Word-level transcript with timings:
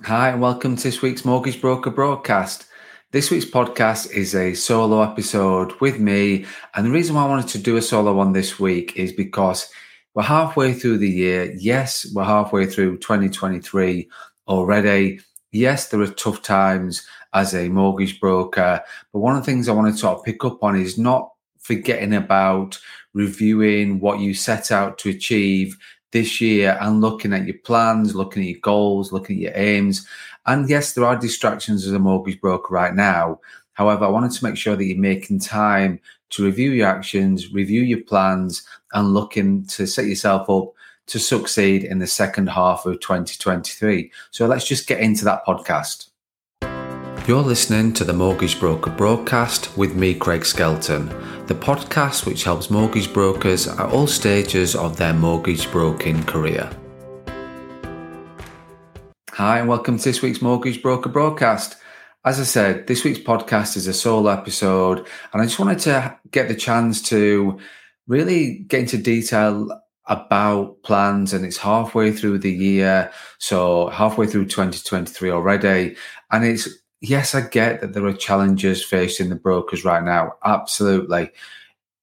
Hi, 0.00 0.30
and 0.30 0.40
welcome 0.40 0.74
to 0.74 0.82
this 0.82 1.02
week's 1.02 1.24
Mortgage 1.24 1.60
Broker 1.60 1.90
broadcast. 1.90 2.64
This 3.10 3.30
week's 3.30 3.44
podcast 3.44 4.10
is 4.10 4.34
a 4.34 4.54
solo 4.54 5.02
episode 5.02 5.78
with 5.80 6.00
me. 6.00 6.46
And 6.74 6.86
the 6.86 6.90
reason 6.90 7.14
why 7.14 7.24
I 7.24 7.28
wanted 7.28 7.48
to 7.48 7.58
do 7.58 7.76
a 7.76 7.82
solo 7.82 8.14
one 8.14 8.32
this 8.32 8.58
week 8.58 8.96
is 8.96 9.12
because 9.12 9.68
we're 10.14 10.22
halfway 10.22 10.72
through 10.72 10.96
the 10.98 11.10
year. 11.10 11.52
Yes, 11.58 12.10
we're 12.14 12.24
halfway 12.24 12.64
through 12.64 12.98
2023 12.98 14.08
already. 14.48 15.20
Yes, 15.52 15.88
there 15.88 16.00
are 16.00 16.06
tough 16.06 16.40
times 16.40 17.06
as 17.34 17.54
a 17.54 17.68
mortgage 17.68 18.18
broker. 18.18 18.82
But 19.12 19.18
one 19.18 19.36
of 19.36 19.44
the 19.44 19.52
things 19.52 19.68
I 19.68 19.72
want 19.72 19.92
to 19.92 20.00
sort 20.00 20.18
of 20.18 20.24
pick 20.24 20.42
up 20.42 20.64
on 20.64 20.74
is 20.74 20.96
not 20.96 21.30
forgetting 21.60 22.14
about 22.14 22.80
reviewing 23.12 24.00
what 24.00 24.20
you 24.20 24.32
set 24.32 24.72
out 24.72 24.96
to 24.98 25.10
achieve 25.10 25.76
this 26.12 26.40
year 26.40 26.78
and 26.80 27.00
looking 27.00 27.32
at 27.32 27.46
your 27.46 27.58
plans, 27.64 28.14
looking 28.14 28.42
at 28.42 28.48
your 28.48 28.60
goals, 28.60 29.12
looking 29.12 29.36
at 29.36 29.42
your 29.42 29.52
aims. 29.54 30.06
And 30.46 30.68
yes, 30.68 30.92
there 30.92 31.04
are 31.04 31.16
distractions 31.16 31.86
as 31.86 31.92
a 31.92 31.98
mortgage 31.98 32.40
broker 32.40 32.72
right 32.72 32.94
now. 32.94 33.40
However, 33.72 34.04
I 34.04 34.08
wanted 34.08 34.32
to 34.32 34.44
make 34.44 34.56
sure 34.56 34.76
that 34.76 34.84
you're 34.84 34.98
making 34.98 35.40
time 35.40 35.98
to 36.30 36.44
review 36.44 36.72
your 36.72 36.88
actions, 36.88 37.52
review 37.52 37.82
your 37.82 38.02
plans, 38.02 38.62
and 38.92 39.14
looking 39.14 39.64
to 39.66 39.86
set 39.86 40.06
yourself 40.06 40.48
up 40.48 40.72
to 41.06 41.18
succeed 41.18 41.84
in 41.84 41.98
the 41.98 42.06
second 42.06 42.48
half 42.48 42.86
of 42.86 43.00
2023. 43.00 44.10
So 44.30 44.46
let's 44.46 44.66
just 44.66 44.86
get 44.86 45.00
into 45.00 45.24
that 45.24 45.44
podcast. 45.46 46.11
You're 47.28 47.40
listening 47.40 47.92
to 47.92 48.04
the 48.04 48.12
Mortgage 48.12 48.58
Broker 48.58 48.90
broadcast 48.90 49.78
with 49.78 49.94
me, 49.94 50.12
Craig 50.12 50.44
Skelton, 50.44 51.06
the 51.46 51.54
podcast 51.54 52.26
which 52.26 52.42
helps 52.42 52.68
mortgage 52.68 53.12
brokers 53.12 53.68
at 53.68 53.78
all 53.78 54.08
stages 54.08 54.74
of 54.74 54.96
their 54.96 55.14
mortgage 55.14 55.70
broking 55.70 56.24
career. 56.24 56.68
Hi, 59.30 59.60
and 59.60 59.68
welcome 59.68 59.98
to 59.98 60.04
this 60.04 60.20
week's 60.20 60.42
Mortgage 60.42 60.82
Broker 60.82 61.10
broadcast. 61.10 61.76
As 62.24 62.40
I 62.40 62.42
said, 62.42 62.88
this 62.88 63.04
week's 63.04 63.20
podcast 63.20 63.76
is 63.76 63.86
a 63.86 63.94
solo 63.94 64.28
episode, 64.28 65.06
and 65.32 65.40
I 65.40 65.44
just 65.44 65.60
wanted 65.60 65.78
to 65.80 66.18
get 66.32 66.48
the 66.48 66.56
chance 66.56 67.00
to 67.10 67.60
really 68.08 68.64
get 68.66 68.80
into 68.80 68.98
detail 68.98 69.68
about 70.06 70.82
plans 70.82 71.32
and 71.32 71.44
it's 71.44 71.58
halfway 71.58 72.10
through 72.10 72.36
the 72.36 72.50
year 72.50 73.08
so 73.38 73.88
halfway 73.90 74.26
through 74.26 74.44
2023 74.44 75.30
already 75.30 75.94
and 76.32 76.44
it's 76.44 76.81
yes, 77.02 77.34
I 77.34 77.42
get 77.42 77.80
that 77.80 77.92
there 77.92 78.06
are 78.06 78.12
challenges 78.12 78.82
facing 78.82 79.28
the 79.28 79.34
brokers 79.34 79.84
right 79.84 80.02
now. 80.02 80.34
Absolutely. 80.44 81.30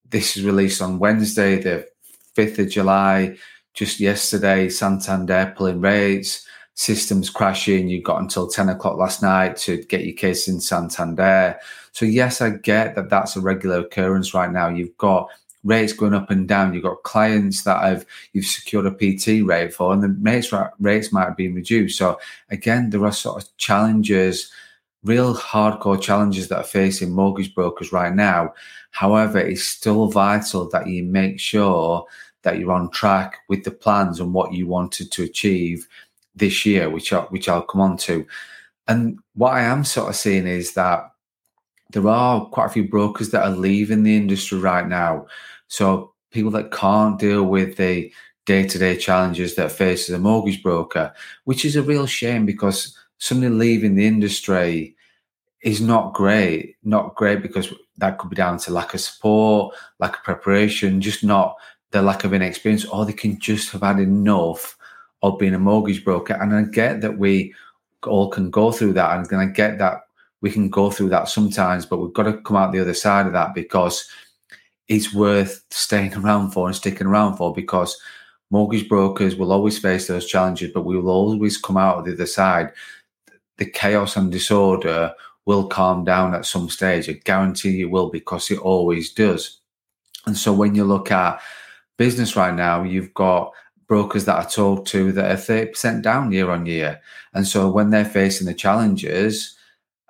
This 0.10 0.38
is 0.38 0.44
released 0.44 0.82
on 0.82 1.00
Wednesday, 1.00 1.60
the 1.60 1.88
5th 2.36 2.60
of 2.60 2.70
July. 2.70 3.38
Just 3.74 4.00
yesterday, 4.00 4.68
Santander 4.68 5.54
pulling 5.56 5.80
rates, 5.80 6.46
systems 6.74 7.30
crashing. 7.30 7.88
You 7.88 8.02
got 8.02 8.22
until 8.22 8.48
10 8.48 8.70
o'clock 8.70 8.98
last 8.98 9.24
night 9.24 9.56
to 9.58 9.82
get 9.84 10.04
your 10.04 10.16
case 10.16 10.48
in 10.48 10.60
Santander. 10.60 11.58
So, 11.94 12.06
yes, 12.06 12.42
I 12.42 12.50
get 12.50 12.96
that 12.96 13.10
that's 13.10 13.38
a 13.38 13.42
regular 13.42 13.80
occurrence 13.80 14.34
right 14.34 14.52
now. 14.52 14.68
You've 14.68 14.98
got 14.98 15.30
rates 15.64 15.94
going 15.94 16.14
up 16.14 16.30
and 16.30 16.48
down. 16.48 16.74
You've 16.74 16.84
got 16.84 17.04
clients 17.04 17.64
that 17.64 17.82
have 17.82 18.06
you've 18.34 18.46
secured 18.46 18.86
a 18.86 18.92
PT 18.92 19.46
rate 19.46 19.74
for, 19.74 19.94
and 19.94 20.04
the 20.04 20.16
rates 20.22 20.54
rates 20.80 21.14
might 21.14 21.26
have 21.26 21.38
been 21.38 21.56
reduced. 21.56 21.98
So 21.98 22.20
again, 22.50 22.90
there 22.90 23.06
are 23.06 23.12
sort 23.12 23.44
of 23.44 23.58
challenges 23.58 24.52
real 25.04 25.34
hardcore 25.36 26.02
challenges 26.02 26.50
that 26.50 26.58
are 26.58 26.64
facing 26.64 27.12
mortgage 27.12 27.54
brokers 27.56 27.92
right 27.92 28.14
now. 28.14 28.54
However, 28.92 29.40
it's 29.40 29.64
still 29.64 30.08
vital 30.08 30.70
that 30.70 30.88
you 30.88 31.04
make 31.04 31.40
sure 31.40 32.06
that 32.44 32.60
you're 32.60 32.72
on 32.72 32.90
track 32.92 33.38
with 33.48 33.64
the 33.64 33.72
plans 33.72 34.20
and 34.20 34.34
what 34.34 34.54
you 34.54 34.68
wanted 34.68 35.12
to 35.12 35.24
achieve 35.24 35.88
this 36.36 36.66
year, 36.66 36.90
which 36.90 37.14
I, 37.14 37.22
which 37.22 37.48
I'll 37.50 37.62
come 37.62 37.82
on 37.82 37.98
to. 37.98 38.26
And 38.88 39.20
what 39.36 39.54
I 39.54 39.62
am 39.62 39.84
sort 39.84 40.10
of 40.10 40.16
seeing 40.16 40.48
is 40.48 40.74
that 40.74 41.12
there 41.92 42.08
are 42.08 42.46
quite 42.46 42.68
a 42.68 42.70
few 42.70 42.88
brokers 42.88 43.32
that 43.32 43.44
are 43.44 43.56
leaving 43.56 44.04
the 44.04 44.16
industry 44.16 44.60
right 44.60 44.88
now. 44.88 45.28
So 45.68 46.14
people 46.32 46.52
that 46.52 46.72
can't 46.72 47.20
deal 47.20 47.44
with 47.44 47.78
the 47.78 48.12
day-to-day 48.46 48.98
challenges 48.98 49.56
that 49.56 49.72
faces 49.72 50.16
a 50.16 50.20
mortgage 50.20 50.64
broker, 50.64 51.14
which 51.46 51.66
is 51.66 51.76
a 51.76 51.84
real 51.84 52.06
shame 52.06 52.46
because 52.46 52.98
somebody 53.20 53.54
leaving 53.54 53.96
the 53.96 54.08
industry 54.08 54.96
is 55.62 55.82
not 55.82 56.14
great. 56.14 56.76
Not 56.84 57.16
great 57.16 57.42
because 57.42 57.72
that 57.98 58.18
could 58.18 58.30
be 58.30 58.36
down 58.36 58.58
to 58.60 58.72
lack 58.72 58.94
of 58.94 59.02
support, 59.02 59.76
lack 60.00 60.18
of 60.18 60.24
preparation, 60.24 61.02
just 61.02 61.24
not 61.24 61.56
the 61.92 62.02
lack 62.02 62.24
of 62.24 62.34
inexperience, 62.34 62.86
or 62.86 63.06
they 63.06 63.14
can 63.14 63.40
just 63.40 63.72
have 63.72 63.82
had 63.82 64.00
enough 64.00 64.78
of 65.22 65.38
being 65.38 65.54
a 65.54 65.60
mortgage 65.60 66.04
broker. 66.04 66.34
And 66.34 66.56
I 66.56 66.64
get 66.64 67.02
that 67.02 67.18
we 67.18 67.54
all 68.04 68.30
can 68.30 68.50
go 68.50 68.72
through 68.72 68.94
that, 68.94 69.32
and 69.32 69.42
I 69.42 69.46
get 69.46 69.78
that 69.80 70.02
we 70.42 70.50
can 70.50 70.70
go 70.70 70.90
through 70.90 71.10
that 71.10 71.28
sometimes, 71.28 71.86
but 71.86 71.98
we've 71.98 72.14
got 72.14 72.24
to 72.24 72.38
come 72.42 72.56
out 72.56 72.72
the 72.72 72.80
other 72.80 72.94
side 72.94 73.28
of 73.28 73.34
that 73.34 73.54
because 73.54 74.10
it's 74.88 75.14
worth 75.14 75.66
staying 75.70 76.14
around 76.18 76.52
for 76.52 76.68
and 76.68 76.76
sticking 76.76 77.08
around 77.08 77.36
for 77.36 77.54
because 77.54 78.00
mortgage 78.50 78.88
brokers 78.88 79.36
will 79.36 79.52
always 79.52 79.78
face 79.78 80.08
those 80.08 80.26
challenges, 80.26 80.72
but 80.74 80.86
we 80.86 80.96
will 80.96 81.10
always 81.10 81.58
come 81.58 81.76
out 81.76 82.06
the 82.06 82.14
other 82.14 82.26
side 82.26 82.72
the 83.60 83.70
chaos 83.70 84.16
and 84.16 84.32
disorder 84.32 85.14
will 85.46 85.68
calm 85.68 86.04
down 86.04 86.34
at 86.34 86.46
some 86.46 86.70
stage. 86.70 87.10
I 87.10 87.14
guarantee 87.14 87.72
you 87.72 87.90
will 87.90 88.10
because 88.10 88.50
it 88.52 88.60
always 88.60 89.12
does. 89.12 89.60
And 90.26 90.38
so 90.38 90.54
when 90.54 90.76
you 90.76 90.84
look 90.84 91.12
at 91.12 91.42
business 91.98 92.36
right 92.36 92.54
now, 92.54 92.84
you've 92.84 93.14
got 93.14 93.54
brokers 93.88 94.26
that 94.26 94.38
I 94.38 94.48
talk 94.48 94.86
to 94.88 95.12
that 95.12 95.32
are 95.32 95.36
30% 95.36 96.02
down 96.02 96.32
year 96.32 96.50
on 96.50 96.66
year. 96.66 97.02
And 97.34 97.48
so 97.48 97.70
when 97.70 97.90
they're 97.90 98.06
facing 98.06 98.48
the 98.48 98.54
challenges 98.54 99.56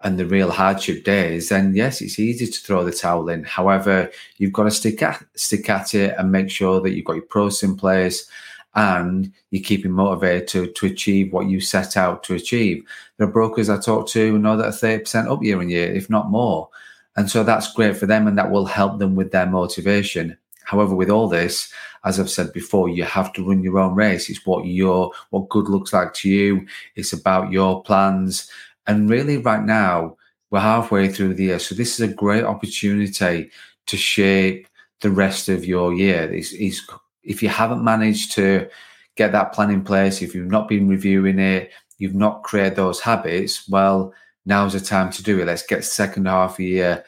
and 0.03 0.19
the 0.19 0.25
real 0.25 0.51
hardship 0.51 1.03
days, 1.03 1.49
then 1.49 1.73
yes, 1.73 2.01
it's 2.01 2.19
easy 2.19 2.45
to 2.45 2.59
throw 2.59 2.83
the 2.83 2.91
towel 2.91 3.29
in. 3.29 3.43
However, 3.43 4.11
you've 4.37 4.53
got 4.53 4.63
to 4.63 4.71
stick 4.71 5.01
at 5.01 5.23
stick 5.35 5.69
at 5.69 5.95
it 5.95 6.15
and 6.17 6.31
make 6.31 6.49
sure 6.49 6.81
that 6.81 6.91
you've 6.91 7.05
got 7.05 7.15
your 7.15 7.25
pros 7.25 7.63
in 7.63 7.75
place 7.75 8.29
and 8.79 9.33
you're 9.51 9.61
keeping 9.61 9.91
motivated 9.91 10.47
to, 10.47 10.67
to 10.67 10.85
achieve 10.85 11.33
what 11.33 11.49
you 11.49 11.59
set 11.59 11.97
out 11.97 12.23
to 12.23 12.33
achieve. 12.33 12.81
There 13.17 13.27
are 13.27 13.31
brokers 13.31 13.69
I 13.69 13.77
talk 13.77 14.07
to 14.09 14.39
know 14.39 14.55
that 14.55 14.67
are 14.67 14.69
30% 14.69 15.29
up 15.29 15.43
year 15.43 15.59
on 15.59 15.67
year, 15.67 15.91
if 15.91 16.09
not 16.09 16.31
more. 16.31 16.69
And 17.17 17.29
so 17.29 17.43
that's 17.43 17.73
great 17.73 17.97
for 17.97 18.05
them 18.05 18.25
and 18.25 18.37
that 18.37 18.51
will 18.51 18.65
help 18.65 18.99
them 18.99 19.15
with 19.15 19.31
their 19.31 19.47
motivation. 19.47 20.37
However, 20.63 20.95
with 20.95 21.09
all 21.09 21.27
this, 21.27 21.73
as 22.05 22.21
I've 22.21 22.29
said 22.29 22.53
before, 22.53 22.87
you 22.87 23.03
have 23.03 23.33
to 23.33 23.45
run 23.45 23.63
your 23.63 23.79
own 23.79 23.95
race. 23.95 24.29
It's 24.29 24.45
what 24.45 24.65
your 24.65 25.11
what 25.31 25.49
good 25.49 25.67
looks 25.67 25.91
like 25.91 26.13
to 26.13 26.29
you. 26.29 26.65
It's 26.95 27.11
about 27.11 27.51
your 27.51 27.83
plans. 27.83 28.49
And 28.87 29.09
really, 29.09 29.39
right 29.39 29.63
now, 29.63 30.15
we're 30.51 30.61
halfway 30.61 31.09
through 31.09 31.33
the 31.33 31.45
year. 31.45 31.59
So 31.59 31.75
this 31.75 31.99
is 31.99 32.09
a 32.09 32.13
great 32.13 32.45
opportunity 32.45 33.51
to 33.87 33.97
shape 33.97 34.69
the 35.01 35.11
rest 35.11 35.49
of 35.49 35.65
your 35.65 35.93
year. 35.93 36.33
It's, 36.33 36.53
it's 36.53 36.87
if 37.29 37.41
you 37.41 37.47
haven't 37.47 37.83
managed 37.83 38.33
to 38.33 38.67
get 39.15 39.31
that 39.31 39.53
plan 39.53 39.69
in 39.69 39.83
place, 39.83 40.21
if 40.21 40.33
you've 40.35 40.51
not 40.51 40.67
been 40.67 40.89
reviewing 40.89 41.39
it, 41.39 41.71
you've 41.99 42.15
not 42.15 42.43
created 42.43 42.75
those 42.75 42.99
habits, 42.99 43.69
well, 43.69 44.13
now's 44.45 44.73
the 44.73 44.79
time 44.79 45.11
to 45.11 45.23
do 45.23 45.39
it. 45.39 45.45
Let's 45.45 45.65
get 45.65 45.85
second 45.85 46.25
half 46.25 46.55
of 46.55 46.59
year 46.61 47.05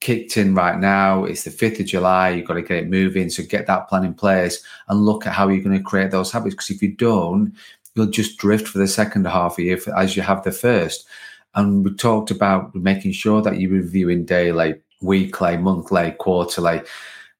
kicked 0.00 0.36
in 0.36 0.54
right 0.54 0.78
now. 0.78 1.24
It's 1.24 1.44
the 1.44 1.50
5th 1.50 1.80
of 1.80 1.86
July. 1.86 2.28
You've 2.30 2.46
got 2.46 2.54
to 2.54 2.62
get 2.62 2.84
it 2.84 2.90
moving. 2.90 3.30
So 3.30 3.42
get 3.42 3.66
that 3.68 3.88
plan 3.88 4.04
in 4.04 4.12
place 4.12 4.62
and 4.88 5.06
look 5.06 5.26
at 5.26 5.32
how 5.32 5.48
you're 5.48 5.64
going 5.64 5.78
to 5.78 5.82
create 5.82 6.10
those 6.10 6.30
habits. 6.30 6.54
Because 6.54 6.70
if 6.70 6.82
you 6.82 6.92
don't, 6.92 7.54
you'll 7.94 8.06
just 8.06 8.36
drift 8.36 8.68
for 8.68 8.76
the 8.76 8.86
second 8.86 9.26
half 9.26 9.52
of 9.52 9.64
year 9.64 9.80
as 9.96 10.14
you 10.14 10.20
have 10.20 10.44
the 10.44 10.52
first. 10.52 11.06
And 11.54 11.84
we 11.84 11.94
talked 11.94 12.30
about 12.30 12.74
making 12.74 13.12
sure 13.12 13.40
that 13.40 13.58
you're 13.58 13.70
reviewing 13.70 14.26
daily, 14.26 14.74
weekly, 15.00 15.56
monthly, 15.56 16.10
quarterly. 16.18 16.82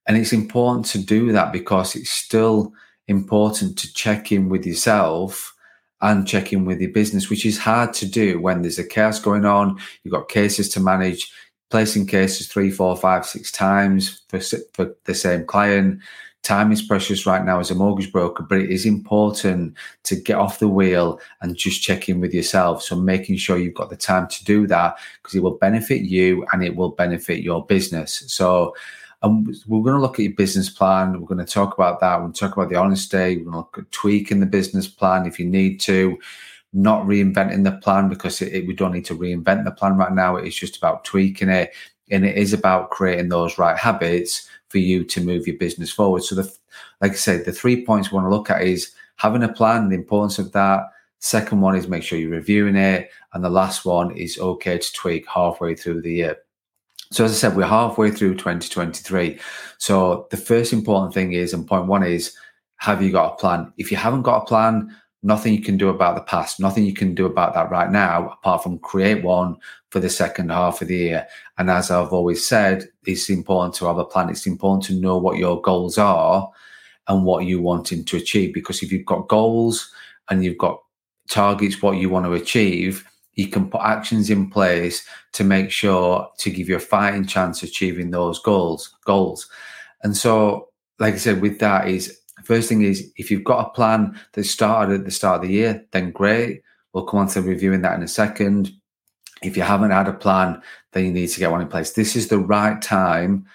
And 0.06 0.16
it's 0.16 0.32
important 0.32 0.86
to 0.86 0.98
do 0.98 1.32
that 1.32 1.52
because 1.52 1.96
it's 1.96 2.10
still 2.10 2.72
important 3.08 3.78
to 3.78 3.92
check 3.92 4.32
in 4.32 4.48
with 4.48 4.66
yourself 4.66 5.54
and 6.00 6.28
check 6.28 6.52
in 6.52 6.64
with 6.64 6.80
your 6.80 6.90
business, 6.90 7.30
which 7.30 7.46
is 7.46 7.58
hard 7.58 7.94
to 7.94 8.06
do 8.06 8.40
when 8.40 8.62
there's 8.62 8.78
a 8.78 8.86
chaos 8.86 9.18
going 9.18 9.44
on. 9.44 9.78
You've 10.02 10.12
got 10.12 10.28
cases 10.28 10.68
to 10.70 10.80
manage, 10.80 11.32
placing 11.70 12.06
cases 12.06 12.46
three, 12.46 12.70
four, 12.70 12.96
five, 12.96 13.24
six 13.24 13.50
times 13.50 14.22
for, 14.28 14.40
for 14.74 14.94
the 15.04 15.14
same 15.14 15.46
client. 15.46 16.00
Time 16.42 16.72
is 16.72 16.82
precious 16.82 17.24
right 17.24 17.42
now 17.42 17.58
as 17.58 17.70
a 17.70 17.74
mortgage 17.74 18.12
broker, 18.12 18.42
but 18.42 18.58
it 18.58 18.68
is 18.68 18.84
important 18.84 19.74
to 20.02 20.14
get 20.14 20.36
off 20.36 20.58
the 20.58 20.68
wheel 20.68 21.18
and 21.40 21.56
just 21.56 21.82
check 21.82 22.06
in 22.10 22.20
with 22.20 22.34
yourself. 22.34 22.82
So, 22.82 22.96
making 22.96 23.38
sure 23.38 23.56
you've 23.56 23.72
got 23.72 23.88
the 23.88 23.96
time 23.96 24.28
to 24.28 24.44
do 24.44 24.66
that 24.66 24.98
because 25.22 25.34
it 25.34 25.42
will 25.42 25.56
benefit 25.56 26.02
you 26.02 26.44
and 26.52 26.62
it 26.62 26.76
will 26.76 26.90
benefit 26.90 27.42
your 27.42 27.64
business. 27.64 28.24
So, 28.26 28.74
and 29.24 29.46
we're 29.66 29.82
going 29.82 29.96
to 29.96 30.00
look 30.00 30.18
at 30.18 30.24
your 30.24 30.34
business 30.34 30.68
plan. 30.68 31.18
We're 31.18 31.26
going 31.26 31.44
to 31.44 31.50
talk 31.50 31.74
about 31.74 31.98
that. 32.00 32.18
To 32.18 32.32
talk 32.32 32.56
about 32.56 32.68
the 32.68 32.76
honesty. 32.76 33.38
We're 33.38 33.44
going 33.44 33.52
to 33.52 33.56
look 33.56 33.78
at 33.78 33.90
tweaking 33.90 34.40
the 34.40 34.46
business 34.46 34.86
plan 34.86 35.26
if 35.26 35.38
you 35.38 35.46
need 35.46 35.80
to, 35.80 36.18
not 36.74 37.06
reinventing 37.06 37.64
the 37.64 37.72
plan 37.72 38.08
because 38.08 38.42
it, 38.42 38.52
it, 38.52 38.66
we 38.66 38.74
don't 38.74 38.92
need 38.92 39.06
to 39.06 39.16
reinvent 39.16 39.64
the 39.64 39.70
plan 39.70 39.96
right 39.96 40.12
now. 40.12 40.36
It's 40.36 40.54
just 40.54 40.76
about 40.76 41.04
tweaking 41.04 41.48
it. 41.48 41.72
And 42.10 42.26
it 42.26 42.36
is 42.36 42.52
about 42.52 42.90
creating 42.90 43.30
those 43.30 43.56
right 43.56 43.78
habits 43.78 44.46
for 44.68 44.76
you 44.76 45.04
to 45.04 45.24
move 45.24 45.46
your 45.46 45.56
business 45.56 45.90
forward. 45.90 46.22
So, 46.22 46.34
the, 46.34 46.54
like 47.00 47.12
I 47.12 47.14
said, 47.14 47.46
the 47.46 47.52
three 47.52 47.84
points 47.84 48.12
we 48.12 48.16
want 48.16 48.26
to 48.26 48.30
look 48.30 48.50
at 48.50 48.60
is 48.60 48.92
having 49.16 49.42
a 49.42 49.52
plan, 49.52 49.88
the 49.88 49.94
importance 49.94 50.38
of 50.38 50.52
that, 50.52 50.82
Second 51.24 51.62
one 51.62 51.74
is 51.74 51.88
make 51.88 52.02
sure 52.02 52.18
you're 52.18 52.28
reviewing 52.28 52.76
it. 52.76 53.08
And 53.32 53.42
the 53.42 53.48
last 53.48 53.86
one 53.86 54.14
is 54.14 54.38
okay 54.38 54.76
to 54.76 54.92
tweak 54.92 55.26
halfway 55.26 55.74
through 55.74 56.02
the 56.02 56.12
year. 56.12 56.36
So, 57.14 57.24
as 57.24 57.30
I 57.30 57.34
said, 57.34 57.56
we're 57.56 57.64
halfway 57.64 58.10
through 58.10 58.34
2023. 58.34 59.38
So, 59.78 60.26
the 60.32 60.36
first 60.36 60.72
important 60.72 61.14
thing 61.14 61.32
is, 61.32 61.54
and 61.54 61.64
point 61.64 61.86
one 61.86 62.02
is, 62.02 62.36
have 62.78 63.04
you 63.04 63.12
got 63.12 63.34
a 63.34 63.36
plan? 63.36 63.72
If 63.78 63.92
you 63.92 63.96
haven't 63.96 64.22
got 64.22 64.42
a 64.42 64.46
plan, 64.46 64.92
nothing 65.22 65.54
you 65.54 65.62
can 65.62 65.76
do 65.76 65.90
about 65.90 66.16
the 66.16 66.22
past, 66.22 66.58
nothing 66.58 66.84
you 66.84 66.92
can 66.92 67.14
do 67.14 67.24
about 67.24 67.54
that 67.54 67.70
right 67.70 67.88
now, 67.88 68.30
apart 68.30 68.64
from 68.64 68.80
create 68.80 69.22
one 69.22 69.56
for 69.90 70.00
the 70.00 70.10
second 70.10 70.50
half 70.50 70.82
of 70.82 70.88
the 70.88 70.96
year. 70.96 71.28
And 71.56 71.70
as 71.70 71.88
I've 71.88 72.12
always 72.12 72.44
said, 72.44 72.88
it's 73.06 73.30
important 73.30 73.76
to 73.76 73.86
have 73.86 73.98
a 73.98 74.04
plan. 74.04 74.28
It's 74.28 74.48
important 74.48 74.82
to 74.86 75.00
know 75.00 75.16
what 75.16 75.38
your 75.38 75.62
goals 75.62 75.98
are 75.98 76.50
and 77.06 77.24
what 77.24 77.44
you're 77.44 77.62
wanting 77.62 78.04
to 78.06 78.16
achieve. 78.16 78.52
Because 78.52 78.82
if 78.82 78.90
you've 78.90 79.06
got 79.06 79.28
goals 79.28 79.88
and 80.30 80.44
you've 80.44 80.58
got 80.58 80.82
targets, 81.30 81.80
what 81.80 81.98
you 81.98 82.10
want 82.10 82.26
to 82.26 82.32
achieve, 82.32 83.08
you 83.34 83.48
can 83.48 83.68
put 83.68 83.80
actions 83.82 84.30
in 84.30 84.50
place 84.50 85.06
to 85.32 85.44
make 85.44 85.70
sure 85.70 86.28
to 86.38 86.50
give 86.50 86.68
you 86.68 86.76
a 86.76 86.80
fighting 86.80 87.26
chance 87.26 87.62
achieving 87.62 88.10
those 88.10 88.38
goals. 88.38 88.94
Goals. 89.04 89.48
And 90.02 90.16
so, 90.16 90.68
like 90.98 91.14
I 91.14 91.18
said, 91.18 91.40
with 91.40 91.58
that 91.60 91.88
is 91.88 92.20
First 92.44 92.68
thing 92.68 92.82
is, 92.82 93.10
if 93.16 93.30
you've 93.30 93.44
got 93.44 93.66
a 93.66 93.70
plan 93.70 94.20
that 94.32 94.44
started 94.44 95.00
at 95.00 95.04
the 95.04 95.10
start 95.10 95.36
of 95.36 95.48
the 95.48 95.54
year, 95.54 95.84
then 95.92 96.10
great. 96.10 96.62
We'll 96.92 97.06
come 97.06 97.20
on 97.20 97.28
to 97.28 97.42
reviewing 97.42 97.82
that 97.82 97.96
in 97.96 98.02
a 98.02 98.08
second. 98.08 98.70
If 99.42 99.56
you 99.56 99.62
haven't 99.62 99.90
had 99.90 100.08
a 100.08 100.12
plan, 100.12 100.60
then 100.92 101.06
you 101.06 101.12
need 101.12 101.28
to 101.28 101.40
get 101.40 101.50
one 101.50 101.62
in 101.62 101.68
place. 101.68 101.92
This 101.92 102.14
is 102.14 102.28
the 102.28 102.38
right 102.38 102.80
time 102.80 103.46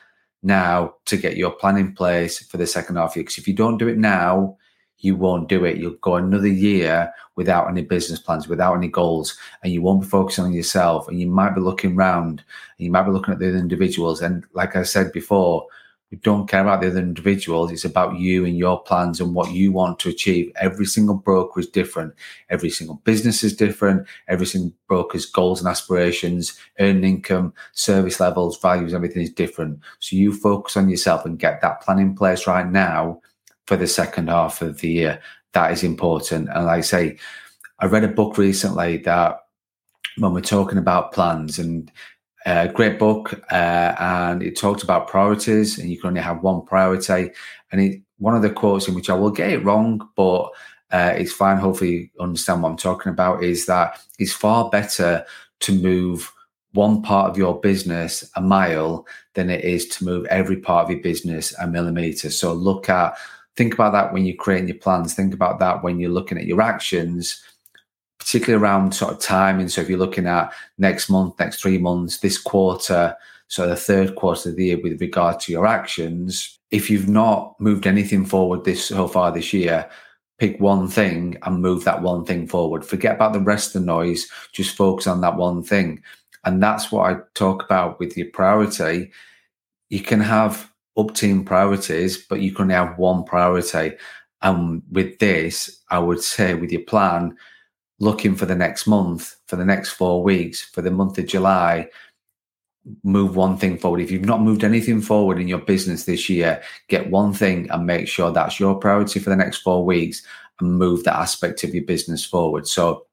now 0.42 0.96
to 1.06 1.18
get 1.18 1.38
your 1.38 1.52
plan 1.52 1.78
in 1.78 1.94
place 1.94 2.40
for 2.40 2.58
the 2.58 2.66
second 2.66 2.96
half 2.96 3.16
year. 3.16 3.24
Because 3.24 3.38
if 3.38 3.48
you 3.48 3.54
don't 3.54 3.78
do 3.78 3.88
it 3.88 3.98
now, 3.98 4.58
you 5.00 5.16
won't 5.16 5.50
do 5.50 5.66
it. 5.66 5.78
You'll 5.78 5.96
go 6.02 6.16
another 6.16 6.48
year 6.48 7.12
without 7.36 7.70
any 7.70 7.82
business 7.82 8.20
plans, 8.20 8.48
without 8.48 8.76
any 8.76 8.90
goals, 8.90 9.38
and 9.64 9.72
you 9.72 9.82
won't 9.82 10.02
be 10.02 10.08
focusing 10.08 10.46
on 10.46 10.54
yourself. 10.54 11.08
And 11.08 11.20
you 11.20 11.28
might 11.28 11.56
be 11.56 11.62
looking 11.62 11.96
around, 11.96 12.44
and 12.78 12.86
you 12.86 12.92
might 12.92 13.04
be 13.04 13.12
looking 13.12 13.34
at 13.34 13.40
the 13.40 13.50
other 13.50 13.58
individuals. 13.58 14.22
And 14.22 14.46
like 14.54 14.76
I 14.76 14.84
said 14.84 15.12
before, 15.12 15.66
we 16.12 16.18
don't 16.18 16.48
care 16.48 16.62
about 16.62 16.82
the 16.82 16.88
other 16.88 17.00
individuals. 17.00 17.72
It's 17.72 17.86
about 17.86 18.18
you 18.18 18.44
and 18.44 18.58
your 18.58 18.82
plans 18.82 19.22
and 19.22 19.36
what 19.36 19.52
you 19.52 19.72
want 19.72 20.00
to 20.00 20.10
achieve. 20.10 20.52
Every 20.56 20.86
single 20.86 21.16
broker 21.16 21.60
is 21.60 21.68
different. 21.68 22.16
Every 22.50 22.72
single 22.72 22.96
business 23.04 23.44
is 23.44 23.56
different. 23.56 24.08
Every 24.28 24.48
single 24.48 24.74
broker's 24.88 25.28
goals 25.28 25.60
and 25.60 25.70
aspirations, 25.70 26.60
earning 26.80 27.04
income, 27.04 27.54
service 27.74 28.20
levels, 28.20 28.60
values, 28.60 28.94
everything 28.94 29.22
is 29.22 29.32
different. 29.32 29.80
So 30.00 30.16
you 30.16 30.34
focus 30.34 30.76
on 30.78 30.90
yourself 30.90 31.26
and 31.26 31.38
get 31.38 31.62
that 31.62 31.82
plan 31.82 32.00
in 32.00 32.16
place 32.16 32.48
right 32.48 32.68
now 32.68 33.22
for 33.70 33.78
the 33.78 33.86
second 33.86 34.30
half 34.30 34.64
of 34.64 34.80
the 34.80 34.90
year. 34.90 35.22
That 35.54 35.72
is 35.72 35.84
important. 35.84 36.50
And 36.50 36.66
like 36.66 36.80
I 36.80 36.82
say, 36.82 37.18
I 37.78 37.86
read 37.86 38.04
a 38.04 38.08
book 38.08 38.36
recently 38.36 38.98
that 38.98 39.42
when 40.18 40.34
we're 40.34 40.42
talking 40.42 40.80
about 40.80 41.14
plans 41.14 41.60
and 41.60 41.92
uh, 42.48 42.66
great 42.68 42.98
book, 42.98 43.40
uh, 43.52 43.94
and 44.00 44.42
it 44.42 44.58
talked 44.58 44.82
about 44.82 45.08
priorities, 45.08 45.78
and 45.78 45.88
you 45.92 46.00
can 46.00 46.08
only 46.08 46.22
have 46.22 46.42
one 46.42 46.66
priority. 46.66 47.30
And 47.72 47.80
it, 47.80 48.02
one 48.18 48.36
of 48.36 48.42
the 48.42 48.50
quotes 48.50 48.88
in 48.88 48.96
which 48.96 49.10
I 49.12 49.14
will 49.14 49.30
get 49.30 49.52
it 49.52 49.64
wrong, 49.64 50.02
but 50.16 50.50
uh, 50.90 51.14
it's 51.16 51.32
fine. 51.32 51.58
Hopefully, 51.58 51.92
you 51.92 52.10
understand 52.20 52.64
what 52.64 52.70
I'm 52.70 52.78
talking 52.78 53.12
about. 53.12 53.44
Is 53.44 53.68
that 53.68 54.02
it's 54.18 54.34
far 54.34 54.68
better 54.72 55.24
to 55.60 55.72
move 55.72 56.34
one 56.74 57.04
part 57.04 57.30
of 57.30 57.38
your 57.38 57.60
business 57.60 58.28
a 58.36 58.42
mile 58.42 59.06
than 59.36 59.52
it 59.52 59.64
is 59.64 59.88
to 59.90 60.06
move 60.06 60.26
every 60.26 60.58
part 60.58 60.86
of 60.86 60.92
your 60.92 61.02
business 61.02 61.54
a 61.60 61.68
millimeter. 61.68 62.32
So 62.32 62.54
look 62.54 62.90
at, 62.90 63.16
think 63.60 63.74
about 63.74 63.92
that 63.92 64.14
when 64.14 64.26
you're 64.26 64.38
creating 64.38 64.70
your 64.70 64.78
plans. 64.78 65.14
Think 65.14 65.34
about 65.34 65.60
that 65.60 65.84
when 65.84 66.00
you're 66.00 66.10
looking 66.10 66.38
at 66.38 66.46
your 66.46 66.62
actions 66.62 67.44
particularly 68.20 68.62
around 68.62 68.94
sort 68.94 69.14
of 69.14 69.20
timing. 69.20 69.70
So 69.70 69.82
if 69.82 69.90
you're 69.90 69.98
looking 69.98 70.28
at 70.28 70.54
next 70.78 71.10
month, 71.10 71.40
next 71.40 71.62
three 71.62 71.78
months, 71.78 72.20
this 72.20 72.38
quarter, 72.38 73.16
so 73.48 73.68
the 73.68 73.76
third 73.76 74.16
quarter 74.16 74.50
of 74.50 74.56
the 74.56 74.66
year 74.66 74.80
with 74.80 75.02
regard 75.02 75.40
to 75.42 75.52
your 75.52 75.66
actions, 75.66 76.60
if 76.70 76.90
you've 76.90 77.10
not 77.10 77.60
moved 77.60 77.88
anything 77.88 78.26
forward 78.26 78.66
this 78.66 78.86
so 78.86 79.08
far 79.08 79.32
this 79.32 79.54
year, 79.54 79.90
pick 80.38 80.60
one 80.60 80.88
thing 80.88 81.38
and 81.44 81.62
move 81.62 81.86
that 81.86 82.02
one 82.02 82.24
thing 82.26 82.48
forward. 82.48 82.86
Forget 82.86 83.16
about 83.16 83.34
the 83.34 83.40
rest 83.40 83.76
of 83.76 83.82
the 83.82 83.86
noise, 83.88 84.28
just 84.52 84.76
focus 84.76 85.08
on 85.08 85.22
that 85.22 85.38
one 85.38 85.64
thing. 85.64 86.04
And 86.46 86.62
that's 86.62 86.92
what 86.92 87.12
I 87.12 87.20
talk 87.34 87.64
about 87.64 88.00
with 88.00 88.16
your 88.16 88.30
priority. 88.32 89.12
You 89.90 90.02
can 90.02 90.20
have 90.20 90.72
up 91.00 91.16
team 91.16 91.44
priorities, 91.46 92.18
but 92.18 92.42
you 92.42 92.52
can 92.52 92.64
only 92.64 92.76
have 92.76 92.98
one 92.98 93.24
priority. 93.24 93.96
And 94.42 94.82
with 94.92 95.20
this, 95.20 95.82
I 95.90 96.00
would 96.00 96.22
say 96.22 96.54
with 96.54 96.72
your 96.72 96.84
plan, 96.84 97.36
looking 98.00 98.36
for 98.36 98.46
the 98.46 98.56
next 98.56 98.88
month, 98.88 99.36
for 99.48 99.56
the 99.56 99.66
next 99.66 99.90
four 99.92 100.24
weeks, 100.24 100.62
for 100.62 100.82
the 100.82 100.92
month 100.92 101.18
of 101.18 101.28
July, 101.28 101.90
move 103.04 103.36
one 103.36 103.58
thing 103.58 103.78
forward. 103.78 104.02
If 104.02 104.12
you've 104.12 104.26
not 104.26 104.42
moved 104.42 104.64
anything 104.64 105.02
forward 105.02 105.40
in 105.40 105.48
your 105.48 105.60
business 105.60 106.06
this 106.06 106.30
year, 106.30 106.62
get 106.88 107.10
one 107.10 107.34
thing 107.34 107.70
and 107.70 107.86
make 107.86 108.08
sure 108.08 108.32
that's 108.32 108.60
your 108.60 108.76
priority 108.76 109.20
for 109.20 109.30
the 109.30 109.36
next 109.36 109.58
four 109.58 109.86
weeks 109.86 110.24
and 110.60 110.78
move 110.78 111.04
that 111.04 111.16
aspect 111.16 111.64
of 111.64 111.74
your 111.74 111.84
business 111.84 112.26
forward. 112.26 112.68
So, 112.68 113.06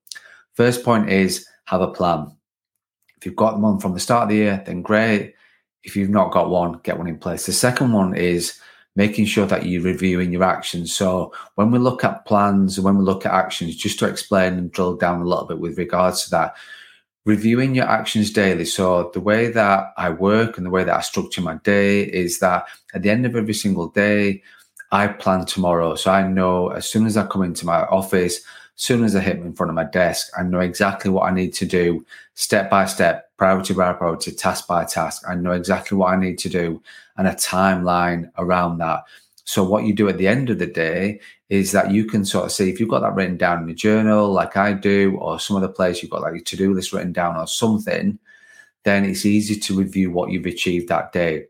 first 0.55 0.85
point 0.85 1.11
is 1.11 1.47
have 1.67 1.81
a 1.81 1.89
plan. 1.89 2.33
If 3.17 3.27
you've 3.27 3.37
got 3.37 3.61
one 3.61 3.81
from 3.81 3.95
the 3.95 4.01
start 4.01 4.25
of 4.25 4.29
the 4.31 4.37
year, 4.37 4.63
then 4.65 4.83
great. 4.83 5.35
If 5.87 5.97
you've 5.97 6.11
not 6.11 6.33
got 6.33 6.51
one, 6.51 6.81
get 6.83 6.99
one 6.99 7.07
in 7.07 7.17
place. 7.17 7.47
The 7.47 7.53
second 7.53 7.93
one 7.93 8.15
is 8.15 8.61
making 8.97 9.27
sure 9.27 9.47
that 9.47 9.67
you're 9.67 9.83
reviewing 9.83 10.33
your 10.33 10.43
actions. 10.43 10.93
So 10.93 11.33
when 11.55 11.71
we 11.71 11.79
look 11.79 12.03
at 12.03 12.27
plans 12.27 12.77
and 12.77 12.85
when 12.85 12.99
we 12.99 13.05
look 13.05 13.25
at 13.25 13.33
actions, 13.33 13.77
just 13.77 13.99
to 14.01 14.09
explain 14.09 14.55
and 14.55 14.73
drill 14.73 14.97
down 14.97 15.21
a 15.21 15.25
little 15.25 15.45
bit 15.45 15.61
with 15.61 15.79
regards 15.79 16.25
to 16.25 16.31
that, 16.31 16.57
reviewing 17.25 17.75
your 17.75 17.87
actions 17.87 18.33
daily. 18.33 18.65
So 18.65 19.11
the 19.15 19.21
way 19.21 19.51
that 19.53 19.93
I 19.97 20.11
work 20.11 20.57
and 20.57 20.67
the 20.67 20.71
way 20.71 20.83
that 20.83 20.97
I 20.97 21.03
structure 21.03 21.41
my 21.41 21.57
day 21.57 22.03
is 22.03 22.41
that 22.41 22.67
at 22.95 23.03
the 23.03 23.11
end 23.11 23.27
of 23.27 23.37
every 23.37 23.55
single 23.55 23.89
day, 23.89 24.43
I 24.91 25.09
plan 25.09 25.45
tomorrow. 25.45 25.95
So 25.95 26.11
I 26.11 26.27
know 26.27 26.69
as 26.69 26.89
soon 26.89 27.07
as 27.07 27.17
I 27.17 27.27
come 27.27 27.43
into 27.43 27.67
my 27.67 27.83
office, 27.87 28.39
as 28.39 28.43
soon 28.83 29.05
as 29.05 29.15
I 29.15 29.21
hit 29.21 29.37
in 29.37 29.53
front 29.53 29.71
of 29.71 29.77
my 29.77 29.85
desk, 29.85 30.33
I 30.39 30.43
know 30.43 30.61
exactly 30.61 31.11
what 31.11 31.31
I 31.31 31.35
need 31.35 31.53
to 31.55 31.67
do 31.67 32.05
step 32.35 32.71
by 32.71 32.87
step, 32.87 33.26
priority 33.37 33.75
by 33.75 33.93
priority, 33.93 34.33
task 34.33 34.67
by 34.67 34.85
task. 34.85 35.23
I 35.29 35.35
know 35.35 35.53
exactly 35.53 35.97
what 35.97 36.13
I 36.13 36.17
need 36.17 36.39
to 36.39 36.49
do 36.49 36.83
and 37.17 37.29
a 37.29 37.33
timeline 37.33 38.31
around 38.39 38.79
that. 38.79 39.05
So 39.45 39.63
what 39.63 39.85
you 39.85 39.95
do 39.95 40.09
at 40.09 40.19
the 40.19 40.27
end 40.27 40.51
of 40.51 40.59
the 40.59 40.67
day 40.67 41.21
is 41.49 41.71
that 41.73 41.93
you 41.93 42.05
can 42.05 42.25
sort 42.25 42.47
of 42.47 42.53
see 42.53 42.69
if 42.69 42.81
you've 42.81 42.89
got 42.89 43.01
that 43.01 43.15
written 43.15 43.37
down 43.37 43.63
in 43.63 43.71
a 43.71 43.75
journal, 43.75 44.33
like 44.33 44.57
I 44.57 44.73
do, 44.73 45.17
or 45.21 45.39
some 45.39 45.57
other 45.57 45.69
place 45.69 46.03
you've 46.03 46.11
got 46.11 46.23
like 46.23 46.45
to-do 46.45 46.75
list 46.75 46.93
written 46.93 47.13
down 47.13 47.37
or 47.37 47.47
something, 47.47 48.19
then 48.83 49.05
it's 49.05 49.25
easy 49.25 49.55
to 49.61 49.77
review 49.77 50.11
what 50.11 50.31
you've 50.31 50.47
achieved 50.47 50.89
that 50.89 51.13
day. 51.13 51.45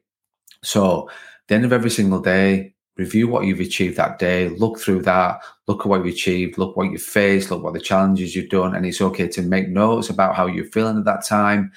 So 0.62 1.09
the 1.49 1.55
end 1.55 1.64
of 1.64 1.73
every 1.73 1.90
single 1.90 2.21
day, 2.21 2.75
review 2.97 3.29
what 3.29 3.45
you've 3.45 3.61
achieved 3.61 3.97
that 3.97 4.19
day, 4.19 4.49
look 4.49 4.79
through 4.79 5.03
that, 5.03 5.41
look 5.67 5.81
at 5.81 5.87
what 5.87 5.99
you've 5.99 6.15
achieved, 6.15 6.59
look 6.59 6.76
what 6.76 6.91
you've 6.91 7.03
faced, 7.03 7.50
look 7.50 7.62
what 7.62 7.75
the 7.75 7.81
challenges 7.81 8.35
you've 8.35 8.50
done. 8.50 8.75
And 8.75 8.87
it's 8.87 9.00
okay 9.00 9.29
to 9.29 9.43
make 9.43 9.69
notes 9.69 10.09
about 10.09 10.35
how 10.35 10.47
you're 10.47 10.65
feeling 10.65 10.99
at 10.99 11.05
that 11.05 11.25
time, 11.25 11.73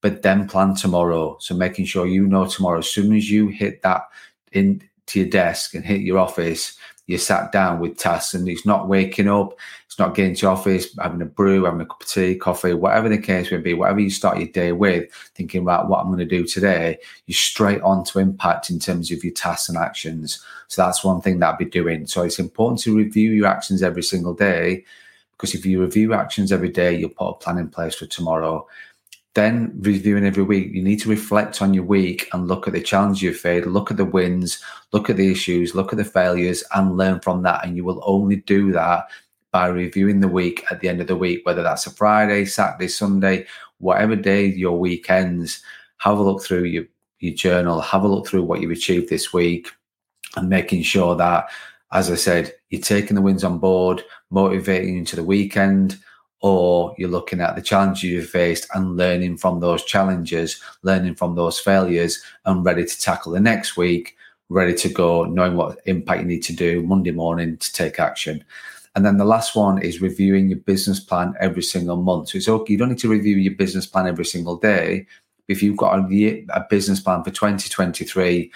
but 0.00 0.22
then 0.22 0.48
plan 0.48 0.74
tomorrow. 0.74 1.36
So 1.40 1.54
making 1.54 1.84
sure 1.84 2.06
you 2.06 2.26
know 2.26 2.46
tomorrow, 2.46 2.78
as 2.78 2.90
soon 2.90 3.14
as 3.14 3.30
you 3.30 3.48
hit 3.48 3.82
that 3.82 4.02
into 4.52 4.86
your 5.14 5.28
desk 5.28 5.74
and 5.74 5.84
hit 5.84 6.00
your 6.00 6.18
office, 6.18 6.76
you 7.06 7.18
sat 7.18 7.52
down 7.52 7.78
with 7.78 7.98
tasks 7.98 8.34
and 8.34 8.48
it's 8.48 8.66
not 8.66 8.88
waking 8.88 9.28
up, 9.28 9.56
it's 9.86 9.98
not 9.98 10.14
getting 10.14 10.34
to 10.36 10.48
office, 10.48 10.88
having 10.98 11.22
a 11.22 11.26
brew, 11.26 11.64
having 11.64 11.80
a 11.80 11.86
cup 11.86 12.02
of 12.02 12.08
tea, 12.08 12.34
coffee, 12.34 12.74
whatever 12.74 13.08
the 13.08 13.18
case 13.18 13.50
may 13.50 13.58
be, 13.58 13.74
whatever 13.74 14.00
you 14.00 14.10
start 14.10 14.38
your 14.38 14.48
day 14.48 14.72
with, 14.72 15.10
thinking 15.34 15.62
about 15.62 15.88
what 15.88 16.00
I'm 16.00 16.08
going 16.08 16.18
to 16.18 16.24
do 16.24 16.44
today, 16.44 16.98
you're 17.26 17.34
straight 17.34 17.80
on 17.82 18.04
to 18.04 18.18
impact 18.18 18.70
in 18.70 18.78
terms 18.78 19.10
of 19.10 19.22
your 19.22 19.32
tasks 19.32 19.68
and 19.68 19.78
actions. 19.78 20.44
So 20.68 20.82
that's 20.82 21.04
one 21.04 21.20
thing 21.20 21.38
that 21.38 21.54
I'd 21.54 21.58
be 21.58 21.64
doing. 21.64 22.06
So 22.06 22.22
it's 22.22 22.38
important 22.38 22.80
to 22.82 22.96
review 22.96 23.32
your 23.32 23.46
actions 23.46 23.82
every 23.82 24.02
single 24.02 24.34
day 24.34 24.84
because 25.36 25.54
if 25.54 25.66
you 25.66 25.82
review 25.82 26.14
actions 26.14 26.50
every 26.50 26.70
day, 26.70 26.96
you'll 26.96 27.10
put 27.10 27.28
a 27.28 27.34
plan 27.34 27.58
in 27.58 27.68
place 27.68 27.94
for 27.94 28.06
tomorrow 28.06 28.66
then 29.36 29.72
reviewing 29.80 30.24
every 30.24 30.42
week, 30.42 30.72
you 30.72 30.82
need 30.82 31.00
to 31.00 31.10
reflect 31.10 31.62
on 31.62 31.74
your 31.74 31.84
week 31.84 32.28
and 32.32 32.48
look 32.48 32.66
at 32.66 32.72
the 32.72 32.80
challenges 32.80 33.22
you've 33.22 33.36
faced, 33.36 33.68
look 33.68 33.90
at 33.90 33.98
the 33.98 34.04
wins, 34.04 34.60
look 34.92 35.08
at 35.08 35.16
the 35.16 35.30
issues, 35.30 35.74
look 35.74 35.92
at 35.92 35.98
the 35.98 36.04
failures, 36.04 36.64
and 36.74 36.96
learn 36.96 37.20
from 37.20 37.42
that. 37.42 37.64
And 37.64 37.76
you 37.76 37.84
will 37.84 38.02
only 38.04 38.36
do 38.36 38.72
that 38.72 39.06
by 39.52 39.66
reviewing 39.66 40.20
the 40.20 40.28
week 40.28 40.64
at 40.70 40.80
the 40.80 40.88
end 40.88 41.00
of 41.00 41.06
the 41.06 41.16
week, 41.16 41.44
whether 41.44 41.62
that's 41.62 41.86
a 41.86 41.90
Friday, 41.90 42.46
Saturday, 42.46 42.88
Sunday, 42.88 43.46
whatever 43.78 44.16
day 44.16 44.46
your 44.46 44.78
week 44.78 45.08
ends. 45.10 45.62
Have 45.98 46.18
a 46.18 46.22
look 46.22 46.42
through 46.42 46.64
your, 46.64 46.84
your 47.20 47.34
journal, 47.34 47.80
have 47.80 48.04
a 48.04 48.08
look 48.08 48.26
through 48.26 48.42
what 48.42 48.60
you've 48.60 48.70
achieved 48.70 49.08
this 49.10 49.32
week, 49.32 49.70
and 50.36 50.48
making 50.48 50.82
sure 50.82 51.14
that, 51.14 51.48
as 51.92 52.10
I 52.10 52.16
said, 52.16 52.54
you're 52.70 52.80
taking 52.80 53.14
the 53.14 53.22
wins 53.22 53.44
on 53.44 53.58
board, 53.58 54.02
motivating 54.30 54.96
into 54.96 55.14
the 55.14 55.22
weekend 55.22 55.98
or 56.40 56.94
you're 56.98 57.08
looking 57.08 57.40
at 57.40 57.56
the 57.56 57.62
challenges 57.62 58.04
you've 58.04 58.28
faced 58.28 58.68
and 58.74 58.96
learning 58.96 59.36
from 59.36 59.60
those 59.60 59.84
challenges, 59.84 60.60
learning 60.82 61.14
from 61.14 61.34
those 61.34 61.58
failures, 61.58 62.22
and 62.44 62.64
ready 62.64 62.84
to 62.84 63.00
tackle 63.00 63.32
the 63.32 63.40
next 63.40 63.76
week, 63.76 64.16
ready 64.48 64.74
to 64.74 64.88
go, 64.88 65.24
knowing 65.24 65.56
what 65.56 65.80
impact 65.86 66.20
you 66.20 66.26
need 66.26 66.42
to 66.42 66.54
do 66.54 66.82
Monday 66.82 67.10
morning 67.10 67.56
to 67.56 67.72
take 67.72 67.98
action. 67.98 68.44
And 68.94 69.04
then 69.04 69.18
the 69.18 69.24
last 69.24 69.54
one 69.54 69.82
is 69.82 70.00
reviewing 70.00 70.48
your 70.48 70.58
business 70.58 71.00
plan 71.00 71.34
every 71.38 71.62
single 71.62 71.96
month. 71.96 72.30
So 72.30 72.38
it's 72.38 72.48
okay, 72.48 72.72
you 72.72 72.78
don't 72.78 72.88
need 72.88 72.98
to 73.00 73.10
review 73.10 73.36
your 73.36 73.54
business 73.54 73.86
plan 73.86 74.06
every 74.06 74.24
single 74.24 74.56
day. 74.56 75.06
If 75.48 75.62
you've 75.62 75.76
got 75.76 75.98
a, 75.98 76.46
a 76.50 76.66
business 76.70 77.00
plan 77.00 77.22
for 77.22 77.30
2023 77.30 78.50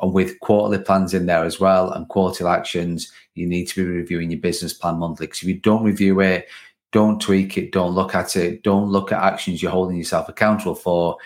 and 0.00 0.12
with 0.12 0.40
quarterly 0.40 0.82
plans 0.82 1.12
in 1.12 1.26
there 1.26 1.44
as 1.44 1.60
well 1.60 1.90
and 1.90 2.08
quarterly 2.08 2.50
actions, 2.50 3.12
you 3.34 3.46
need 3.46 3.66
to 3.68 3.84
be 3.84 3.90
reviewing 3.90 4.30
your 4.30 4.40
business 4.40 4.72
plan 4.72 4.96
monthly. 4.96 5.26
Because 5.26 5.42
if 5.42 5.48
you 5.48 5.60
don't 5.60 5.84
review 5.84 6.20
it, 6.20 6.48
don't 6.92 7.20
tweak 7.20 7.58
it, 7.58 7.72
don't 7.72 7.94
look 7.94 8.14
at 8.14 8.36
it, 8.36 8.62
don't 8.62 8.88
look 8.88 9.12
at 9.12 9.22
actions 9.22 9.62
you're 9.62 9.70
holding 9.70 9.96
yourself 9.96 10.28
accountable 10.28 10.74
for, 10.74 11.18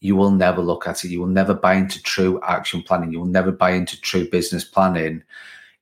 you 0.00 0.16
will 0.16 0.30
never 0.30 0.62
look 0.62 0.86
at 0.86 1.04
it. 1.04 1.10
You 1.10 1.20
will 1.20 1.26
never 1.26 1.54
buy 1.54 1.74
into 1.74 2.02
true 2.02 2.40
action 2.42 2.82
planning. 2.82 3.12
You 3.12 3.20
will 3.20 3.26
never 3.26 3.52
buy 3.52 3.72
into 3.72 4.00
true 4.00 4.28
business 4.28 4.64
planning 4.64 5.22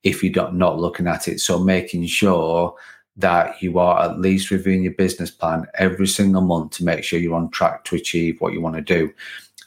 if 0.03 0.23
you're 0.23 0.51
not 0.51 0.79
looking 0.79 1.07
at 1.07 1.27
it. 1.27 1.39
So 1.39 1.59
making 1.59 2.05
sure 2.07 2.75
that 3.15 3.61
you 3.61 3.79
are 3.79 4.01
at 4.01 4.19
least 4.19 4.51
reviewing 4.51 4.83
your 4.83 4.93
business 4.93 5.31
plan 5.31 5.65
every 5.75 6.07
single 6.07 6.41
month 6.41 6.71
to 6.71 6.85
make 6.85 7.03
sure 7.03 7.19
you're 7.19 7.35
on 7.35 7.49
track 7.49 7.83
to 7.85 7.95
achieve 7.95 8.39
what 8.39 8.53
you 8.53 8.61
want 8.61 8.75
to 8.75 8.81
do. 8.81 9.11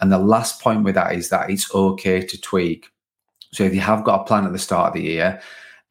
And 0.01 0.11
the 0.11 0.19
last 0.19 0.61
point 0.61 0.85
with 0.85 0.95
that 0.95 1.15
is 1.15 1.29
that 1.29 1.51
it's 1.51 1.75
okay 1.75 2.23
to 2.23 2.41
tweak. 2.41 2.87
So 3.53 3.65
if 3.65 3.75
you 3.75 3.81
have 3.81 4.05
got 4.05 4.23
a 4.23 4.25
plan 4.25 4.47
at 4.47 4.53
the 4.53 4.59
start 4.59 4.89
of 4.89 4.95
the 4.95 5.03
year 5.03 5.41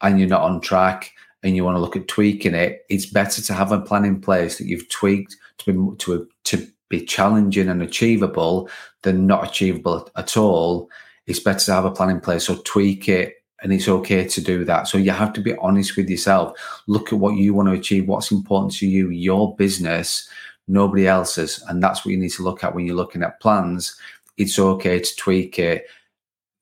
and 0.00 0.18
you're 0.18 0.28
not 0.28 0.42
on 0.42 0.60
track 0.60 1.12
and 1.42 1.56
you 1.56 1.64
want 1.64 1.76
to 1.76 1.80
look 1.80 1.96
at 1.96 2.08
tweaking 2.08 2.54
it, 2.54 2.84
it's 2.88 3.06
better 3.06 3.42
to 3.42 3.52
have 3.52 3.72
a 3.72 3.80
plan 3.80 4.04
in 4.04 4.20
place 4.20 4.58
that 4.58 4.66
you've 4.66 4.88
tweaked 4.88 5.36
to 5.58 5.72
be 5.72 5.96
to 5.98 6.28
to 6.44 6.66
be 6.88 7.04
challenging 7.04 7.68
and 7.68 7.82
achievable 7.82 8.68
than 9.02 9.26
not 9.26 9.48
achievable 9.48 10.08
at 10.16 10.36
all. 10.36 10.90
It's 11.26 11.40
better 11.40 11.64
to 11.66 11.72
have 11.72 11.84
a 11.84 11.90
plan 11.90 12.10
in 12.10 12.20
place. 12.20 12.44
So 12.44 12.56
tweak 12.64 13.08
it 13.08 13.36
and 13.62 13.72
it's 13.72 13.88
okay 13.88 14.26
to 14.26 14.40
do 14.40 14.64
that. 14.64 14.88
So 14.88 14.98
you 14.98 15.10
have 15.12 15.32
to 15.34 15.40
be 15.40 15.56
honest 15.56 15.96
with 15.96 16.10
yourself. 16.10 16.58
Look 16.86 17.12
at 17.12 17.18
what 17.18 17.36
you 17.36 17.54
want 17.54 17.68
to 17.68 17.74
achieve, 17.74 18.08
what's 18.08 18.30
important 18.30 18.74
to 18.74 18.86
you, 18.86 19.08
your 19.10 19.56
business, 19.56 20.28
nobody 20.68 21.06
else's. 21.06 21.62
And 21.68 21.82
that's 21.82 22.04
what 22.04 22.12
you 22.12 22.18
need 22.18 22.32
to 22.32 22.42
look 22.42 22.62
at 22.62 22.74
when 22.74 22.86
you're 22.86 22.96
looking 22.96 23.22
at 23.22 23.40
plans. 23.40 23.96
It's 24.36 24.58
okay 24.58 25.00
to 25.00 25.16
tweak 25.16 25.58
it 25.58 25.86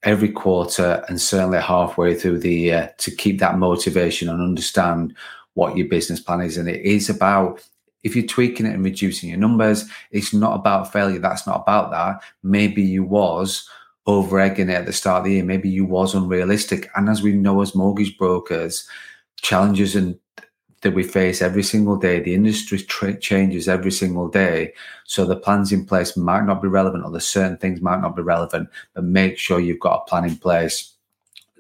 every 0.03 0.31
quarter 0.31 1.05
and 1.09 1.21
certainly 1.21 1.59
halfway 1.59 2.15
through 2.15 2.39
the 2.39 2.55
year 2.55 2.95
to 2.99 3.11
keep 3.11 3.39
that 3.39 3.59
motivation 3.59 4.29
and 4.29 4.41
understand 4.41 5.15
what 5.55 5.77
your 5.77 5.89
business 5.89 6.21
plan 6.21 6.41
is. 6.41 6.57
And 6.57 6.69
it 6.69 6.81
is 6.81 7.11
about 7.11 7.63
if 8.03 8.17
you're 8.17 8.27
tweaking 8.27 8.67
it 8.67 8.75
and 8.75 8.85
reducing 8.85 9.29
your 9.29 9.39
numbers, 9.39 9.85
it's 10.11 10.33
not 10.33 10.55
about 10.55 10.91
failure. 10.91 11.19
That's 11.19 11.47
not 11.47 11.61
about 11.61 11.91
that. 11.91 12.23
Maybe 12.43 12.83
you 12.83 13.05
was 13.05 13.69
over 14.07 14.41
egging 14.41 14.71
it 14.71 14.75
at 14.75 14.87
the 14.87 14.93
start 14.93 15.19
of 15.19 15.25
the 15.25 15.33
year. 15.33 15.45
Maybe 15.45 15.69
you 15.69 15.85
was 15.85 16.15
unrealistic. 16.15 16.89
And 16.97 17.11
as 17.11 17.23
we 17.23 17.33
know 17.33 17.61
as 17.61 17.75
mortgage 17.75 18.17
brokers, 18.17 18.89
challenges 19.43 19.95
and 19.95 20.19
that 20.83 20.95
we 20.95 21.03
face 21.03 21.43
every 21.43 21.63
single 21.63 21.97
day. 21.97 22.21
The 22.21 22.35
industry 22.35 22.79
tra- 22.79 23.19
changes 23.19 23.69
every 23.69 23.93
single 23.93 24.29
day. 24.29 24.73
So 25.05 25.25
the 25.25 25.37
plans 25.37 25.73
in 25.73 25.85
place 25.85 26.17
might 26.17 26.45
not 26.45 26.63
be 26.63 26.69
relevant 26.69 27.05
or 27.05 27.11
the 27.11 27.21
certain 27.21 27.59
things 27.59 27.81
might 27.81 28.01
not 28.01 28.17
be 28.17 28.23
relevant, 28.23 28.69
but 28.95 29.05
make 29.05 29.39
sure 29.39 29.61
you've 29.61 29.81
got 29.81 30.03
a 30.03 30.09
plan 30.09 30.25
in 30.25 30.37
place. 30.37 30.95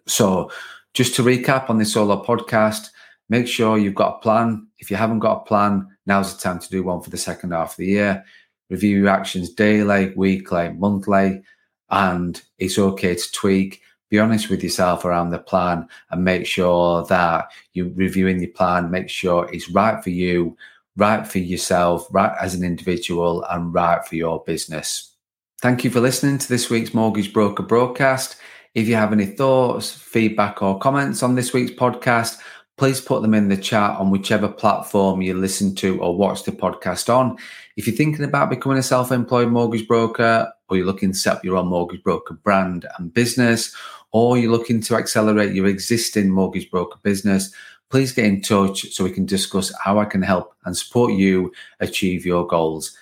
So 0.06 0.50
just 0.94 1.14
to 1.16 1.22
recap 1.22 1.68
on 1.68 1.78
this 1.78 1.92
solo 1.92 2.24
podcast, 2.24 2.88
make 3.28 3.46
sure 3.46 3.78
you've 3.78 3.94
got 3.94 4.16
a 4.16 4.20
plan. 4.20 4.66
If 4.78 4.90
you 4.90 4.96
haven't 4.96 5.20
got 5.20 5.42
a 5.42 5.44
plan, 5.44 5.86
now's 6.06 6.34
the 6.34 6.40
time 6.40 6.58
to 6.58 6.70
do 6.70 6.82
one 6.82 7.02
for 7.02 7.10
the 7.10 7.18
second 7.18 7.52
half 7.52 7.72
of 7.72 7.76
the 7.76 7.86
year. 7.86 8.24
Review 8.70 8.98
your 9.00 9.08
actions 9.08 9.50
daily, 9.50 10.12
weekly, 10.16 10.70
monthly, 10.70 11.42
and 11.90 12.40
it's 12.58 12.78
okay 12.78 13.14
to 13.14 13.32
tweak 13.32 13.82
be 14.10 14.18
honest 14.18 14.50
with 14.50 14.62
yourself 14.62 15.04
around 15.04 15.30
the 15.30 15.38
plan 15.38 15.88
and 16.10 16.24
make 16.24 16.44
sure 16.44 17.06
that 17.06 17.50
you're 17.72 17.90
reviewing 17.94 18.40
your 18.40 18.50
plan, 18.50 18.90
make 18.90 19.08
sure 19.08 19.48
it's 19.52 19.70
right 19.70 20.02
for 20.02 20.10
you, 20.10 20.56
right 20.96 21.26
for 21.26 21.38
yourself, 21.38 22.06
right 22.10 22.36
as 22.40 22.54
an 22.54 22.64
individual, 22.64 23.44
and 23.50 23.72
right 23.72 24.04
for 24.04 24.16
your 24.16 24.42
business. 24.44 25.14
Thank 25.62 25.84
you 25.84 25.90
for 25.90 26.00
listening 26.00 26.38
to 26.38 26.48
this 26.48 26.68
week's 26.68 26.92
Mortgage 26.92 27.32
Broker 27.32 27.62
broadcast. 27.62 28.36
If 28.74 28.88
you 28.88 28.96
have 28.96 29.12
any 29.12 29.26
thoughts, 29.26 29.92
feedback, 29.92 30.62
or 30.62 30.78
comments 30.78 31.22
on 31.22 31.34
this 31.34 31.52
week's 31.52 31.72
podcast, 31.72 32.38
please 32.78 33.00
put 33.00 33.20
them 33.20 33.34
in 33.34 33.48
the 33.48 33.56
chat 33.56 33.98
on 33.98 34.10
whichever 34.10 34.48
platform 34.48 35.20
you 35.20 35.34
listen 35.34 35.74
to 35.74 36.00
or 36.00 36.16
watch 36.16 36.44
the 36.44 36.52
podcast 36.52 37.14
on. 37.14 37.36
If 37.76 37.86
you're 37.86 37.94
thinking 37.94 38.24
about 38.24 38.48
becoming 38.48 38.78
a 38.78 38.82
self 38.82 39.12
employed 39.12 39.50
mortgage 39.50 39.86
broker, 39.86 40.50
or 40.70 40.76
you're 40.76 40.86
looking 40.86 41.12
to 41.12 41.18
set 41.18 41.36
up 41.36 41.44
your 41.44 41.56
own 41.56 41.66
mortgage 41.66 42.02
broker 42.02 42.34
brand 42.34 42.86
and 42.98 43.12
business, 43.12 43.74
or 44.12 44.38
you're 44.38 44.50
looking 44.50 44.80
to 44.82 44.96
accelerate 44.96 45.54
your 45.54 45.66
existing 45.66 46.30
mortgage 46.30 46.70
broker 46.70 46.98
business, 47.02 47.52
please 47.90 48.12
get 48.12 48.24
in 48.24 48.40
touch 48.40 48.92
so 48.92 49.04
we 49.04 49.10
can 49.10 49.26
discuss 49.26 49.72
how 49.82 49.98
I 49.98 50.04
can 50.04 50.22
help 50.22 50.54
and 50.64 50.76
support 50.76 51.12
you 51.12 51.52
achieve 51.80 52.24
your 52.24 52.46
goals. 52.46 52.96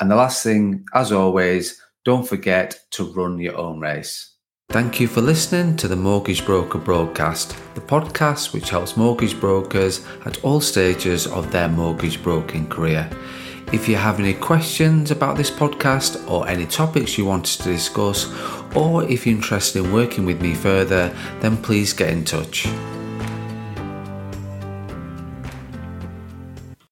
And 0.00 0.10
the 0.10 0.16
last 0.16 0.42
thing, 0.42 0.84
as 0.92 1.12
always, 1.12 1.80
don't 2.04 2.26
forget 2.26 2.80
to 2.90 3.04
run 3.12 3.38
your 3.38 3.56
own 3.56 3.80
race. 3.80 4.32
Thank 4.70 4.98
you 4.98 5.06
for 5.06 5.20
listening 5.20 5.76
to 5.76 5.88
the 5.88 5.96
Mortgage 5.96 6.44
Broker 6.44 6.78
Broadcast, 6.78 7.56
the 7.74 7.80
podcast 7.80 8.52
which 8.52 8.70
helps 8.70 8.96
mortgage 8.96 9.38
brokers 9.38 10.04
at 10.24 10.42
all 10.42 10.60
stages 10.60 11.26
of 11.26 11.52
their 11.52 11.68
mortgage 11.68 12.22
broking 12.22 12.66
career. 12.68 13.08
If 13.74 13.88
you 13.88 13.96
have 13.96 14.20
any 14.20 14.34
questions 14.34 15.10
about 15.10 15.36
this 15.36 15.50
podcast 15.50 16.30
or 16.30 16.46
any 16.46 16.64
topics 16.64 17.18
you 17.18 17.24
want 17.24 17.44
to 17.46 17.64
discuss, 17.64 18.32
or 18.72 19.02
if 19.10 19.26
you're 19.26 19.34
interested 19.34 19.84
in 19.84 19.92
working 19.92 20.24
with 20.24 20.40
me 20.40 20.54
further, 20.54 21.12
then 21.40 21.56
please 21.56 21.92
get 21.92 22.10
in 22.10 22.24
touch. 22.24 22.68